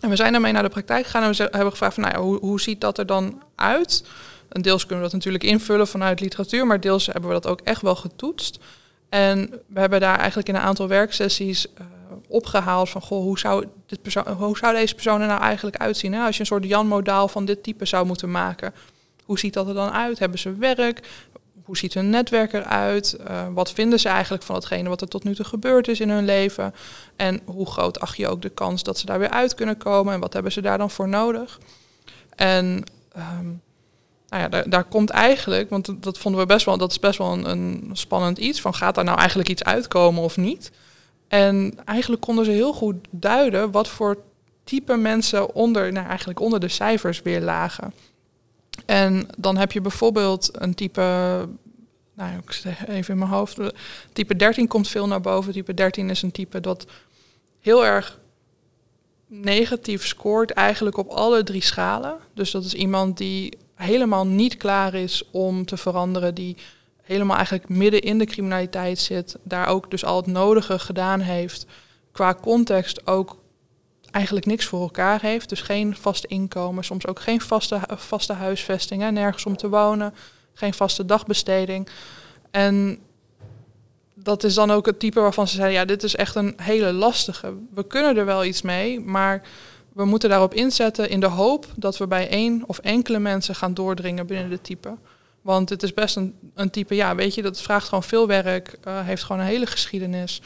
En 0.01 0.11
we 0.11 0.17
zijn 0.17 0.33
daarmee 0.33 0.53
naar 0.53 0.63
de 0.63 0.69
praktijk 0.69 1.05
gegaan 1.05 1.23
en 1.23 1.31
we 1.31 1.37
hebben 1.43 1.71
gevraagd 1.71 1.95
van, 1.95 2.03
nou 2.03 2.17
hoe, 2.17 2.39
hoe 2.39 2.61
ziet 2.61 2.81
dat 2.81 2.99
er 2.99 3.07
dan 3.07 3.43
uit? 3.55 4.05
En 4.49 4.63
deels 4.63 4.81
kunnen 4.81 4.99
we 4.99 5.11
dat 5.11 5.13
natuurlijk 5.13 5.45
invullen 5.45 5.89
vanuit 5.89 6.21
literatuur, 6.21 6.67
maar 6.67 6.81
deels 6.81 7.07
hebben 7.07 7.27
we 7.27 7.41
dat 7.41 7.47
ook 7.47 7.61
echt 7.61 7.83
wel 7.83 7.97
getoetst. 7.97 8.59
En 9.09 9.51
we 9.67 9.81
hebben 9.81 10.01
daar 10.01 10.19
eigenlijk 10.19 10.49
in 10.49 10.55
een 10.55 10.61
aantal 10.61 10.89
werksessies 10.89 11.67
uh, 11.67 11.87
opgehaald 12.29 12.89
van, 12.89 13.01
goh, 13.01 13.23
hoe 13.23 13.39
zou, 13.39 13.67
dit 13.87 14.03
persoon, 14.03 14.29
hoe 14.29 14.59
zou 14.59 14.75
deze 14.75 14.95
persoon 14.95 15.21
er 15.21 15.27
nou 15.27 15.41
eigenlijk 15.41 15.77
uitzien? 15.77 16.15
Als 16.15 16.35
je 16.35 16.41
een 16.41 16.47
soort 16.47 16.65
Jan-modaal 16.65 17.29
van 17.29 17.45
dit 17.45 17.63
type 17.63 17.85
zou 17.85 18.07
moeten 18.07 18.31
maken, 18.31 18.75
hoe 19.25 19.39
ziet 19.39 19.55
dat 19.55 19.69
er 19.69 19.75
dan 19.75 19.91
uit? 19.91 20.19
Hebben 20.19 20.39
ze 20.39 20.57
werk? 20.57 21.09
Hoe 21.69 21.77
ziet 21.77 21.95
hun 21.95 22.11
netwerk 22.11 22.53
eruit? 22.53 23.17
Uh, 23.21 23.47
wat 23.53 23.73
vinden 23.73 24.01
ze 24.01 24.09
eigenlijk 24.09 24.43
van 24.43 24.55
hetgene 24.55 24.89
wat 24.89 25.01
er 25.01 25.09
tot 25.09 25.25
nu 25.25 25.35
toe 25.35 25.45
gebeurd 25.45 25.89
is 25.89 26.01
in 26.01 26.11
hun 26.11 26.25
leven? 26.25 26.75
En 27.17 27.41
hoe 27.45 27.67
groot 27.67 28.01
acht 28.01 28.17
je 28.17 28.29
ook 28.29 28.43
de 28.43 28.49
kans 28.49 28.83
dat 28.83 28.99
ze 28.99 29.07
daar 29.07 29.19
weer 29.19 29.31
uit 29.31 29.55
kunnen 29.55 29.77
komen? 29.77 30.15
En 30.15 30.21
wat 30.21 30.33
hebben 30.33 30.53
ze 30.53 30.61
daar 30.61 30.79
dan 30.79 30.91
voor 30.91 31.09
nodig? 31.09 31.61
En 32.37 32.85
um, 33.17 33.61
nou 34.29 34.43
ja, 34.43 34.49
daar, 34.49 34.71
daar, 34.71 34.85
komt 34.85 35.11
eigenlijk, 35.11 35.71
want 35.71 36.03
dat 36.03 36.19
vonden 36.19 36.41
we 36.41 36.47
best 36.47 36.65
wel, 36.65 36.79
dat 36.79 36.91
is 36.91 36.99
best 36.99 37.19
wel 37.19 37.33
een, 37.33 37.51
een, 37.51 37.91
spannend 37.93 38.39
iets. 38.39 38.61
Van 38.61 38.75
gaat 38.75 38.95
daar 38.95 39.05
nou 39.05 39.19
eigenlijk 39.19 39.49
iets 39.49 39.65
uitkomen 39.65 40.23
of 40.23 40.37
niet? 40.37 40.71
En 41.29 41.73
eigenlijk 41.85 42.23
konden 42.23 42.45
ze 42.45 42.51
heel 42.51 42.73
goed 42.73 42.97
duiden 43.11 43.71
wat 43.71 43.89
voor 43.89 44.19
type 44.65 44.97
mensen 44.97 45.55
onder, 45.55 45.93
nou 45.93 46.07
eigenlijk 46.07 46.41
onder 46.41 46.61
de 46.61 46.69
cijfers 46.69 47.23
weer 47.23 47.41
lagen. 47.41 47.93
En 48.89 49.29
dan 49.39 49.57
heb 49.57 49.73
je 49.73 49.81
bijvoorbeeld 49.81 50.51
een 50.53 50.75
type, 50.75 51.01
nou 52.15 52.39
ik 52.39 52.53
zeg 52.53 52.87
even 52.87 53.13
in 53.13 53.19
mijn 53.19 53.31
hoofd, 53.31 53.59
type 54.13 54.37
13 54.37 54.69
komt 54.69 54.89
veel 54.89 55.07
naar 55.07 55.21
boven. 55.21 55.53
Type 55.53 55.75
13 55.75 56.11
is 56.11 56.23
een 56.23 56.31
type 56.31 56.61
dat 56.61 56.87
heel 57.61 57.87
erg 57.87 58.19
negatief 59.27 60.07
scoort 60.07 60.51
eigenlijk 60.51 60.97
op 60.97 61.09
alle 61.09 61.43
drie 61.43 61.63
schalen. 61.63 62.19
Dus 62.35 62.51
dat 62.51 62.65
is 62.65 62.75
iemand 62.75 63.17
die 63.17 63.59
helemaal 63.75 64.27
niet 64.27 64.57
klaar 64.57 64.95
is 64.95 65.23
om 65.31 65.65
te 65.65 65.77
veranderen, 65.77 66.35
die 66.35 66.57
helemaal 67.03 67.37
eigenlijk 67.37 67.69
midden 67.69 68.01
in 68.01 68.19
de 68.19 68.27
criminaliteit 68.27 68.99
zit, 68.99 69.37
daar 69.43 69.67
ook 69.67 69.91
dus 69.91 70.05
al 70.05 70.17
het 70.17 70.27
nodige 70.27 70.79
gedaan 70.79 71.21
heeft, 71.21 71.67
qua 72.13 72.35
context 72.35 73.07
ook 73.07 73.39
eigenlijk 74.11 74.47
niks 74.47 74.65
voor 74.67 74.81
elkaar 74.81 75.21
heeft. 75.21 75.49
Dus 75.49 75.61
geen 75.61 75.97
vaste 75.97 76.27
inkomen, 76.27 76.85
soms 76.85 77.07
ook 77.07 77.21
geen 77.21 77.41
vaste, 77.41 77.81
vaste 77.97 78.33
huisvesting, 78.33 79.03
hè, 79.03 79.11
nergens 79.11 79.47
om 79.47 79.57
te 79.57 79.69
wonen, 79.69 80.15
geen 80.55 80.75
vaste 80.75 81.05
dagbesteding. 81.05 81.89
En 82.51 82.99
dat 84.15 84.45
is 84.45 84.55
dan 84.55 84.71
ook 84.71 84.87
het 84.87 84.99
type 84.99 85.21
waarvan 85.21 85.49
ze 85.49 85.55
zeiden, 85.55 85.79
ja, 85.79 85.85
dit 85.85 86.03
is 86.03 86.17
echt 86.17 86.35
een 86.35 86.55
hele 86.57 86.93
lastige. 86.93 87.53
We 87.75 87.87
kunnen 87.87 88.17
er 88.17 88.25
wel 88.25 88.45
iets 88.45 88.63
mee, 88.63 89.01
maar 89.01 89.43
we 89.93 90.05
moeten 90.05 90.29
daarop 90.29 90.55
inzetten 90.55 91.11
in 91.11 91.21
de 91.21 91.27
hoop 91.27 91.67
dat 91.77 91.97
we 91.99 92.07
bij 92.07 92.29
één 92.29 92.63
of 92.67 92.79
enkele 92.79 93.19
mensen 93.19 93.55
gaan 93.55 93.75
doordringen 93.75 94.27
binnen 94.27 94.51
de 94.51 94.61
type. 94.61 94.97
Want 95.43 95.69
het 95.69 95.83
is 95.83 95.95
best 95.95 96.17
een, 96.17 96.35
een 96.55 96.71
type, 96.71 96.95
ja, 96.95 97.15
weet 97.15 97.35
je, 97.35 97.43
dat 97.43 97.61
vraagt 97.61 97.89
gewoon 97.89 98.03
veel 98.03 98.27
werk, 98.27 98.79
uh, 98.89 99.07
heeft 99.07 99.23
gewoon 99.23 99.41
een 99.41 99.49
hele 99.49 99.67
geschiedenis. 99.67 100.41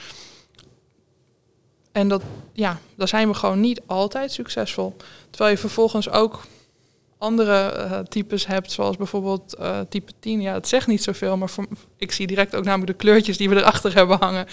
En 1.93 2.09
dat, 2.09 2.23
ja, 2.53 2.79
daar 2.97 3.09
zijn 3.09 3.29
we 3.29 3.35
gewoon 3.35 3.61
niet 3.61 3.81
altijd 3.87 4.33
succesvol. 4.33 4.97
Terwijl 5.31 5.51
je 5.51 5.59
vervolgens 5.59 6.11
ook 6.11 6.41
andere 7.19 7.75
uh, 7.77 7.99
types 7.99 8.47
hebt, 8.47 8.73
zoals 8.73 8.97
bijvoorbeeld 8.97 9.57
uh, 9.61 9.81
type 9.89 10.13
10. 10.21 10.41
Ja, 10.41 10.55
het 10.55 10.69
zegt 10.69 10.87
niet 10.87 11.03
zoveel, 11.03 11.37
maar 11.37 11.51
ik 11.97 12.13
zie 12.13 12.27
direct 12.27 12.55
ook 12.55 12.65
namelijk 12.65 12.91
de 12.91 13.05
kleurtjes 13.05 13.37
die 13.37 13.49
we 13.49 13.57
erachter 13.57 13.95
hebben 13.99 14.19
hangen. 14.19 14.47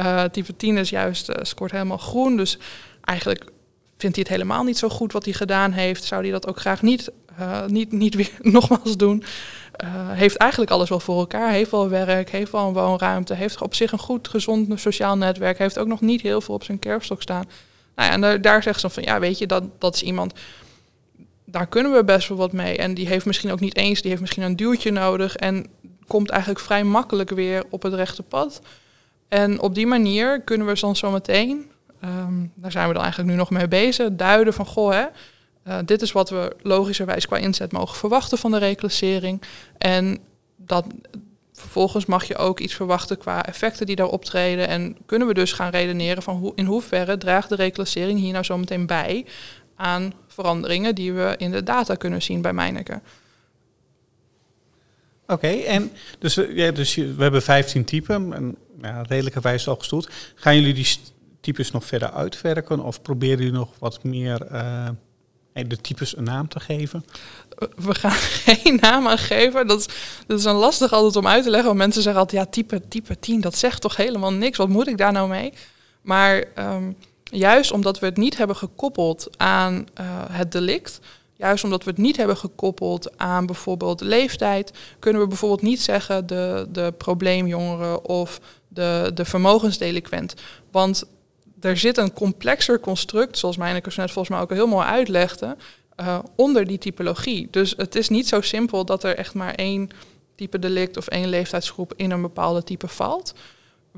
Uh, 0.00 0.24
type 0.24 0.56
10 0.56 0.76
is 0.76 0.90
juist, 0.90 1.30
scoort 1.42 1.70
helemaal 1.70 1.98
groen, 1.98 2.36
dus 2.36 2.58
eigenlijk 3.04 3.44
vindt 3.96 4.16
hij 4.16 4.24
het 4.28 4.36
helemaal 4.36 4.64
niet 4.64 4.78
zo 4.78 4.88
goed 4.88 5.12
wat 5.12 5.24
hij 5.24 5.34
gedaan 5.34 5.72
heeft? 5.72 6.04
Zou 6.04 6.22
hij 6.22 6.30
dat 6.30 6.46
ook 6.46 6.60
graag 6.60 6.82
niet, 6.82 7.10
niet, 7.66 7.92
niet 7.92 8.14
weer 8.14 8.30
nogmaals 8.56 8.96
doen? 8.96 9.24
Uh, 9.84 9.90
heeft 10.10 10.36
eigenlijk 10.36 10.70
alles 10.70 10.88
wel 10.88 11.00
voor 11.00 11.18
elkaar. 11.18 11.50
Heeft 11.50 11.70
wel 11.70 11.88
werk, 11.88 12.30
heeft 12.30 12.52
wel 12.52 12.66
een 12.66 12.72
woonruimte, 12.72 13.34
heeft 13.34 13.62
op 13.62 13.74
zich 13.74 13.92
een 13.92 13.98
goed, 13.98 14.28
gezond 14.28 14.80
sociaal 14.80 15.16
netwerk. 15.16 15.58
Heeft 15.58 15.78
ook 15.78 15.86
nog 15.86 16.00
niet 16.00 16.20
heel 16.20 16.40
veel 16.40 16.54
op 16.54 16.64
zijn 16.64 16.78
kerfstok 16.78 17.22
staan. 17.22 17.44
Nou 17.94 18.08
ja, 18.08 18.28
en 18.28 18.42
daar, 18.42 18.62
zeggen 18.62 18.80
ze 18.80 18.90
van, 18.90 19.02
ja, 19.02 19.20
weet 19.20 19.38
je, 19.38 19.46
dat, 19.46 19.62
dat 19.78 19.94
is 19.94 20.02
iemand 20.02 20.32
daar 21.50 21.66
kunnen 21.66 21.92
we 21.92 22.04
best 22.04 22.28
wel 22.28 22.38
wat 22.38 22.52
mee. 22.52 22.76
En 22.76 22.94
die 22.94 23.06
heeft 23.06 23.26
misschien 23.26 23.52
ook 23.52 23.60
niet 23.60 23.76
eens, 23.76 24.00
die 24.00 24.10
heeft 24.10 24.20
misschien 24.20 24.42
een 24.42 24.56
duwtje 24.56 24.90
nodig 24.90 25.36
en 25.36 25.66
komt 26.06 26.30
eigenlijk 26.30 26.60
vrij 26.60 26.84
makkelijk 26.84 27.30
weer 27.30 27.64
op 27.70 27.82
het 27.82 27.94
rechte 27.94 28.22
pad. 28.22 28.60
En 29.28 29.60
op 29.60 29.74
die 29.74 29.86
manier 29.86 30.40
kunnen 30.40 30.66
we 30.66 30.80
dan 30.80 30.96
zo 30.96 31.10
meteen, 31.10 31.70
ehm, 32.00 32.34
daar 32.54 32.72
zijn 32.72 32.86
we 32.88 32.92
dan 32.92 33.02
eigenlijk 33.02 33.32
nu 33.32 33.38
nog 33.38 33.50
mee 33.50 33.68
bezig, 33.68 34.08
duiden 34.12 34.54
van 34.54 34.66
goh, 34.66 34.92
hè, 34.92 35.04
uh, 35.68 35.78
dit 35.84 36.02
is 36.02 36.12
wat 36.12 36.30
we 36.30 36.56
logischerwijs 36.62 37.26
qua 37.26 37.36
inzet 37.36 37.72
mogen 37.72 37.96
verwachten 37.96 38.38
van 38.38 38.50
de 38.50 38.58
reclassering. 38.58 39.42
En 39.78 40.18
dat, 40.56 40.86
vervolgens 41.52 42.06
mag 42.06 42.24
je 42.24 42.36
ook 42.36 42.60
iets 42.60 42.74
verwachten 42.74 43.18
qua 43.18 43.44
effecten 43.44 43.86
die 43.86 43.96
daar 43.96 44.06
optreden. 44.06 44.68
En 44.68 44.96
kunnen 45.06 45.28
we 45.28 45.34
dus 45.34 45.52
gaan 45.52 45.70
redeneren 45.70 46.22
van 46.22 46.36
hoe, 46.36 46.52
in 46.54 46.64
hoeverre 46.64 47.18
draagt 47.18 47.48
de 47.48 47.54
reclassering 47.54 48.18
hier 48.18 48.32
nou 48.32 48.44
zo 48.44 48.58
meteen 48.58 48.86
bij 48.86 49.26
aan 49.76 50.12
veranderingen 50.26 50.94
die 50.94 51.12
we 51.12 51.34
in 51.36 51.50
de 51.50 51.62
data 51.62 51.94
kunnen 51.94 52.22
zien 52.22 52.42
bij 52.42 52.52
Meineke. 52.52 53.00
Oké, 55.26 55.48
en 55.48 55.90
dus, 56.18 56.34
dus 56.74 56.94
we 56.94 57.22
hebben 57.22 57.42
15 57.42 57.84
typen, 57.84 58.32
en, 58.32 58.56
ja, 58.82 59.02
redelijkerwijs 59.02 59.68
al 59.68 59.76
gestoeld. 59.76 60.08
Gaan 60.34 60.54
jullie 60.54 60.74
die 60.74 60.96
types 61.40 61.70
nog 61.70 61.84
verder 61.84 62.10
uitwerken 62.10 62.80
of 62.80 63.02
proberen 63.02 63.38
jullie 63.38 63.52
nog 63.52 63.70
wat 63.78 64.04
meer 64.04 64.46
uh, 64.52 64.88
de 65.66 65.76
types 65.76 66.16
een 66.16 66.24
naam 66.24 66.48
te 66.48 66.60
geven? 66.60 67.04
We 67.76 67.94
gaan 67.94 68.10
geen 68.44 68.78
naam 68.80 69.08
aan 69.08 69.18
geven. 69.18 69.66
Dat 69.66 69.78
is, 69.78 69.86
dat 70.26 70.38
is 70.38 70.44
een 70.44 70.54
lastig 70.54 70.92
altijd 70.92 71.16
om 71.16 71.26
uit 71.26 71.42
te 71.42 71.50
leggen. 71.50 71.68
Want 71.68 71.78
mensen 71.78 72.02
zeggen 72.02 72.20
altijd, 72.20 72.44
ja, 72.44 72.50
type, 72.50 72.88
type 72.88 73.18
10, 73.18 73.40
dat 73.40 73.56
zegt 73.56 73.80
toch 73.80 73.96
helemaal 73.96 74.32
niks. 74.32 74.58
Wat 74.58 74.68
moet 74.68 74.88
ik 74.88 74.98
daar 74.98 75.12
nou 75.12 75.28
mee? 75.28 75.52
Maar 76.02 76.44
um, 76.58 76.96
Juist 77.30 77.72
omdat 77.72 77.98
we 77.98 78.06
het 78.06 78.16
niet 78.16 78.36
hebben 78.36 78.56
gekoppeld 78.56 79.28
aan 79.36 79.86
uh, 80.00 80.06
het 80.30 80.52
delict, 80.52 81.00
juist 81.36 81.64
omdat 81.64 81.84
we 81.84 81.90
het 81.90 81.98
niet 81.98 82.16
hebben 82.16 82.36
gekoppeld 82.36 83.18
aan 83.18 83.46
bijvoorbeeld 83.46 84.00
leeftijd, 84.00 84.72
kunnen 84.98 85.22
we 85.22 85.28
bijvoorbeeld 85.28 85.62
niet 85.62 85.80
zeggen 85.80 86.26
de, 86.26 86.66
de 86.72 86.94
probleemjongeren 86.98 88.04
of 88.04 88.40
de, 88.68 89.10
de 89.14 89.24
vermogensdelinquent. 89.24 90.34
Want 90.70 91.04
er 91.60 91.76
zit 91.76 91.96
een 91.96 92.12
complexer 92.12 92.80
construct, 92.80 93.38
zoals 93.38 93.56
Meinekes 93.56 93.96
net 93.96 94.10
volgens 94.10 94.34
mij 94.34 94.44
ook 94.44 94.52
heel 94.52 94.66
mooi 94.66 94.86
uitlegde, 94.86 95.56
uh, 96.00 96.18
onder 96.36 96.66
die 96.66 96.78
typologie. 96.78 97.48
Dus 97.50 97.74
het 97.76 97.94
is 97.94 98.08
niet 98.08 98.28
zo 98.28 98.40
simpel 98.40 98.84
dat 98.84 99.04
er 99.04 99.16
echt 99.16 99.34
maar 99.34 99.54
één 99.54 99.90
type 100.34 100.58
delict 100.58 100.96
of 100.96 101.06
één 101.06 101.28
leeftijdsgroep 101.28 101.92
in 101.96 102.10
een 102.10 102.22
bepaalde 102.22 102.62
type 102.62 102.88
valt 102.88 103.34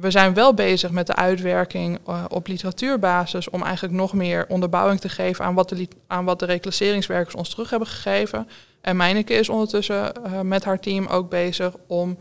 we 0.00 0.10
zijn 0.10 0.34
wel 0.34 0.54
bezig 0.54 0.90
met 0.90 1.06
de 1.06 1.14
uitwerking 1.14 1.98
uh, 2.08 2.24
op 2.28 2.46
literatuurbasis 2.46 3.50
om 3.50 3.62
eigenlijk 3.62 3.94
nog 3.94 4.12
meer 4.12 4.46
onderbouwing 4.48 5.00
te 5.00 5.08
geven 5.08 5.44
aan 5.44 5.54
wat 5.54 5.68
de, 5.68 5.88
aan 6.06 6.24
wat 6.24 6.38
de 6.38 6.46
reclasseringswerkers 6.46 7.34
ons 7.34 7.48
terug 7.48 7.70
hebben 7.70 7.88
gegeven. 7.88 8.48
En 8.80 8.96
Meineke 8.96 9.34
is 9.34 9.48
ondertussen 9.48 10.12
uh, 10.26 10.40
met 10.40 10.64
haar 10.64 10.80
team 10.80 11.06
ook 11.06 11.30
bezig 11.30 11.74
om 11.86 12.18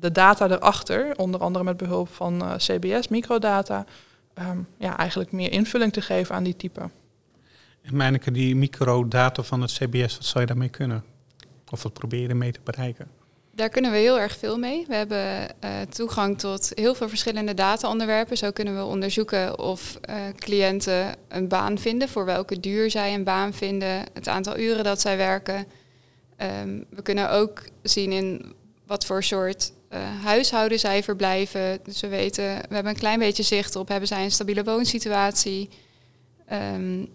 de 0.00 0.12
data 0.12 0.50
erachter, 0.50 1.12
onder 1.16 1.40
andere 1.40 1.64
met 1.64 1.76
behulp 1.76 2.08
van 2.14 2.42
CBS, 2.56 3.08
microdata, 3.08 3.84
um, 4.38 4.66
ja, 4.78 4.96
eigenlijk 4.96 5.32
meer 5.32 5.52
invulling 5.52 5.92
te 5.92 6.00
geven 6.00 6.34
aan 6.34 6.44
die 6.44 6.56
type. 6.56 6.90
En 7.82 7.96
Meineke, 7.96 8.30
die 8.30 8.56
microdata 8.56 9.42
van 9.42 9.60
het 9.60 9.72
CBS, 9.72 10.16
wat 10.16 10.24
zou 10.24 10.40
je 10.40 10.46
daarmee 10.46 10.68
kunnen? 10.68 11.04
Of 11.70 11.82
wat 11.82 11.92
proberen 11.92 12.38
mee 12.38 12.52
te 12.52 12.60
bereiken? 12.64 13.08
Daar 13.56 13.68
kunnen 13.68 13.90
we 13.90 13.96
heel 13.96 14.18
erg 14.18 14.36
veel 14.36 14.58
mee. 14.58 14.84
We 14.88 14.94
hebben 14.94 15.48
uh, 15.64 15.80
toegang 15.80 16.38
tot 16.38 16.72
heel 16.74 16.94
veel 16.94 17.08
verschillende 17.08 17.54
data-onderwerpen. 17.54 18.36
Zo 18.36 18.50
kunnen 18.50 18.76
we 18.76 18.84
onderzoeken 18.84 19.58
of 19.58 19.98
uh, 20.10 20.16
cliënten 20.36 21.14
een 21.28 21.48
baan 21.48 21.78
vinden, 21.78 22.08
voor 22.08 22.24
welke 22.24 22.60
duur 22.60 22.90
zij 22.90 23.14
een 23.14 23.24
baan 23.24 23.52
vinden, 23.52 24.04
het 24.12 24.28
aantal 24.28 24.58
uren 24.58 24.84
dat 24.84 25.00
zij 25.00 25.16
werken. 25.16 25.66
Um, 26.62 26.84
we 26.90 27.02
kunnen 27.02 27.30
ook 27.30 27.62
zien 27.82 28.12
in 28.12 28.54
wat 28.86 29.06
voor 29.06 29.22
soort 29.22 29.72
huishouden 30.22 30.78
zij 30.78 31.02
verblijven. 31.02 31.78
Dus 31.82 32.00
we 32.00 32.08
weten, 32.08 32.44
we 32.44 32.74
hebben 32.74 32.92
een 32.92 32.98
klein 32.98 33.18
beetje 33.18 33.42
zicht 33.42 33.76
op, 33.76 33.88
hebben 33.88 34.08
zij 34.08 34.24
een 34.24 34.30
stabiele 34.30 34.64
woonsituatie? 34.64 35.68
Um, 36.52 37.08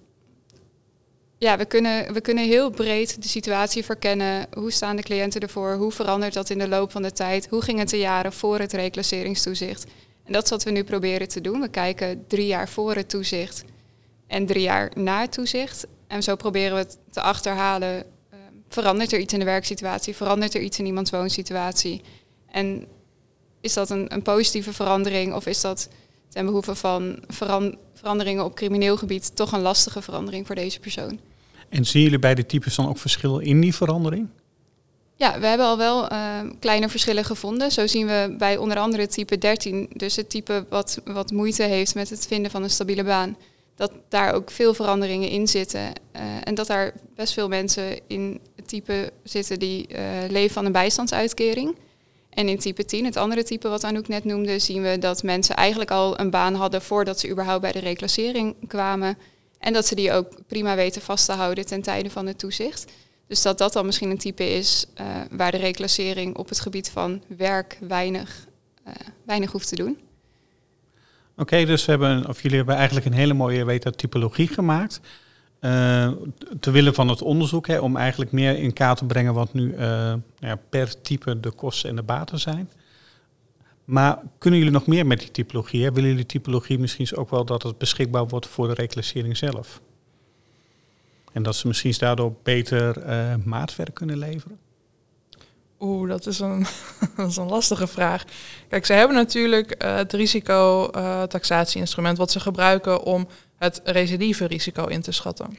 ja, 1.37 1.57
we 1.57 1.65
kunnen, 1.65 2.13
we 2.13 2.21
kunnen 2.21 2.45
heel 2.45 2.69
breed 2.69 3.21
de 3.21 3.27
situatie 3.27 3.85
verkennen. 3.85 4.47
Hoe 4.53 4.71
staan 4.71 4.95
de 4.95 5.01
cliënten 5.01 5.41
ervoor? 5.41 5.73
Hoe 5.73 5.91
verandert 5.91 6.33
dat 6.33 6.49
in 6.49 6.57
de 6.57 6.67
loop 6.67 6.91
van 6.91 7.01
de 7.01 7.11
tijd? 7.11 7.47
Hoe 7.49 7.61
ging 7.61 7.79
het 7.79 7.89
de 7.89 7.97
jaren 7.97 8.33
voor 8.33 8.59
het 8.59 8.73
reclasseringstoezicht? 8.73 9.85
En 10.25 10.33
dat 10.33 10.43
is 10.43 10.49
wat 10.49 10.63
we 10.63 10.71
nu 10.71 10.83
proberen 10.83 11.27
te 11.27 11.41
doen. 11.41 11.61
We 11.61 11.67
kijken 11.67 12.27
drie 12.27 12.45
jaar 12.45 12.69
voor 12.69 12.95
het 12.95 13.09
toezicht 13.09 13.63
en 14.27 14.45
drie 14.45 14.61
jaar 14.61 14.91
na 14.95 15.21
het 15.21 15.31
toezicht. 15.31 15.87
En 16.07 16.23
zo 16.23 16.35
proberen 16.35 16.77
we 16.77 16.87
te 17.11 17.21
achterhalen. 17.21 17.97
Uh, 17.97 18.39
verandert 18.67 19.11
er 19.11 19.19
iets 19.19 19.33
in 19.33 19.39
de 19.39 19.45
werksituatie? 19.45 20.15
Verandert 20.15 20.53
er 20.53 20.61
iets 20.61 20.79
in 20.79 20.85
iemands 20.85 21.11
woonsituatie? 21.11 22.01
En 22.51 22.85
is 23.61 23.73
dat 23.73 23.89
een, 23.89 24.13
een 24.13 24.21
positieve 24.21 24.73
verandering 24.73 25.33
of 25.33 25.45
is 25.45 25.61
dat 25.61 25.89
ten 26.29 26.45
behoeve 26.45 26.75
van 26.75 27.19
veranderingen 27.93 28.45
op 28.45 28.55
crimineel 28.55 28.97
gebied 28.97 29.35
toch 29.35 29.51
een 29.51 29.61
lastige 29.61 30.01
verandering 30.01 30.47
voor 30.47 30.55
deze 30.55 30.79
persoon? 30.79 31.19
En 31.69 31.85
zien 31.85 32.03
jullie 32.03 32.19
bij 32.19 32.35
de 32.35 32.45
types 32.45 32.75
dan 32.75 32.87
ook 32.87 32.97
verschillen 32.97 33.41
in 33.41 33.61
die 33.61 33.75
verandering? 33.75 34.27
Ja, 35.15 35.39
we 35.39 35.45
hebben 35.45 35.65
al 35.65 35.77
wel 35.77 36.11
uh, 36.11 36.39
kleine 36.59 36.89
verschillen 36.89 37.25
gevonden. 37.25 37.71
Zo 37.71 37.87
zien 37.87 38.07
we 38.07 38.35
bij 38.37 38.57
onder 38.57 38.77
andere 38.77 39.07
type 39.07 39.37
13, 39.37 39.89
dus 39.93 40.15
het 40.15 40.29
type 40.29 40.65
wat, 40.69 41.01
wat 41.05 41.31
moeite 41.31 41.63
heeft 41.63 41.95
met 41.95 42.09
het 42.09 42.27
vinden 42.27 42.51
van 42.51 42.63
een 42.63 42.69
stabiele 42.69 43.03
baan, 43.03 43.37
dat 43.75 43.91
daar 44.09 44.33
ook 44.33 44.51
veel 44.51 44.73
veranderingen 44.73 45.29
in 45.29 45.47
zitten. 45.47 45.81
Uh, 45.81 46.21
en 46.43 46.55
dat 46.55 46.67
daar 46.67 46.93
best 47.15 47.33
veel 47.33 47.47
mensen 47.47 47.99
in 48.07 48.39
het 48.55 48.67
type 48.67 49.11
zitten 49.23 49.59
die 49.59 49.87
uh, 49.89 49.99
leven 50.29 50.53
van 50.53 50.65
een 50.65 50.71
bijstandsuitkering. 50.71 51.75
En 52.31 52.49
in 52.49 52.57
type 52.57 52.85
10, 52.85 53.05
het 53.05 53.17
andere 53.17 53.43
type 53.43 53.69
wat 53.69 53.83
Anouk 53.83 54.07
net 54.07 54.23
noemde, 54.23 54.59
zien 54.59 54.81
we 54.81 54.97
dat 54.99 55.23
mensen 55.23 55.55
eigenlijk 55.55 55.91
al 55.91 56.19
een 56.19 56.29
baan 56.29 56.55
hadden 56.55 56.81
voordat 56.81 57.19
ze 57.19 57.29
überhaupt 57.29 57.61
bij 57.61 57.71
de 57.71 57.79
reclassering 57.79 58.55
kwamen. 58.67 59.17
En 59.59 59.73
dat 59.73 59.85
ze 59.85 59.95
die 59.95 60.11
ook 60.11 60.27
prima 60.47 60.75
weten 60.75 61.01
vast 61.01 61.25
te 61.25 61.31
houden 61.31 61.65
ten 61.65 61.81
tijde 61.81 62.09
van 62.09 62.25
het 62.25 62.39
toezicht. 62.39 62.91
Dus 63.27 63.41
dat 63.41 63.57
dat 63.57 63.73
dan 63.73 63.85
misschien 63.85 64.09
een 64.09 64.17
type 64.17 64.49
is 64.49 64.85
uh, 65.01 65.07
waar 65.31 65.51
de 65.51 65.57
reclassering 65.57 66.35
op 66.35 66.49
het 66.49 66.59
gebied 66.59 66.89
van 66.89 67.23
werk 67.27 67.77
weinig, 67.87 68.47
uh, 68.87 68.93
weinig 69.25 69.51
hoeft 69.51 69.67
te 69.67 69.75
doen. 69.75 69.99
Oké, 71.37 71.65
dus 71.65 71.85
we 71.85 71.91
hebben, 71.91 72.27
of 72.27 72.41
jullie 72.41 72.57
hebben 72.57 72.75
eigenlijk 72.75 73.05
een 73.05 73.13
hele 73.13 73.33
mooie 73.33 73.65
weten, 73.65 73.95
typologie 73.95 74.47
gemaakt. 74.47 74.99
Uh, 75.61 76.11
te 76.59 76.71
willen 76.71 76.93
van 76.93 77.07
het 77.07 77.21
onderzoek, 77.21 77.67
hè, 77.67 77.79
om 77.79 77.97
eigenlijk 77.97 78.31
meer 78.31 78.57
in 78.57 78.73
kaart 78.73 78.97
te 78.97 79.05
brengen 79.05 79.33
wat 79.33 79.53
nu 79.53 79.75
ja, 80.39 80.59
per 80.69 81.01
type 81.01 81.39
de 81.39 81.51
kosten 81.51 81.89
en 81.89 81.95
de 81.95 82.03
baten 82.03 82.39
zijn. 82.39 82.69
Maar 83.85 84.19
kunnen 84.37 84.59
jullie 84.59 84.73
nog 84.73 84.87
meer 84.87 85.05
met 85.05 85.19
die 85.19 85.31
typologie? 85.31 85.83
Hè? 85.83 85.91
Willen 85.91 86.09
jullie 86.09 86.25
typologie 86.25 86.79
misschien 86.79 87.15
ook 87.15 87.29
wel 87.29 87.45
dat 87.45 87.63
het 87.63 87.77
beschikbaar 87.77 88.27
wordt 88.27 88.47
voor 88.47 88.67
de 88.67 88.73
reclassering 88.73 89.37
zelf? 89.37 89.81
En 91.31 91.43
dat 91.43 91.55
ze 91.55 91.67
misschien 91.67 91.93
daardoor 91.97 92.33
beter 92.43 93.07
uh, 93.07 93.33
maatwerk 93.45 93.93
kunnen 93.93 94.17
leveren? 94.17 94.59
Oeh, 95.79 96.09
dat 96.09 96.25
is, 96.25 96.39
een, 96.39 96.59
dat 97.15 97.29
is 97.29 97.37
een 97.37 97.49
lastige 97.49 97.87
vraag. 97.87 98.23
Kijk, 98.67 98.85
ze 98.85 98.93
hebben 98.93 99.17
natuurlijk 99.17 99.83
het 99.83 100.13
risicotaxatie-instrument 100.13 102.17
wat 102.17 102.31
ze 102.31 102.39
gebruiken 102.39 103.03
om 103.03 103.27
het 103.61 103.81
recidieve 103.83 104.45
risico 104.45 104.85
in 104.85 105.01
te 105.01 105.11
schatten. 105.11 105.57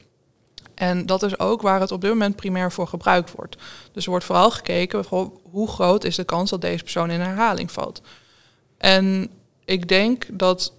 En 0.75 1.05
dat 1.05 1.23
is 1.23 1.39
ook 1.39 1.61
waar 1.61 1.79
het 1.79 1.91
op 1.91 2.01
dit 2.01 2.09
moment 2.09 2.35
primair 2.35 2.71
voor 2.71 2.87
gebruikt 2.87 3.31
wordt. 3.31 3.57
Dus 3.91 4.03
er 4.03 4.09
wordt 4.09 4.25
vooral 4.25 4.51
gekeken 4.51 5.05
hoe 5.51 5.67
groot 5.67 6.03
is 6.03 6.15
de 6.15 6.23
kans 6.23 6.49
dat 6.49 6.61
deze 6.61 6.83
persoon 6.83 7.11
in 7.11 7.19
herhaling 7.19 7.71
valt. 7.71 8.01
En 8.77 9.29
ik 9.65 9.87
denk 9.87 10.25
dat 10.31 10.73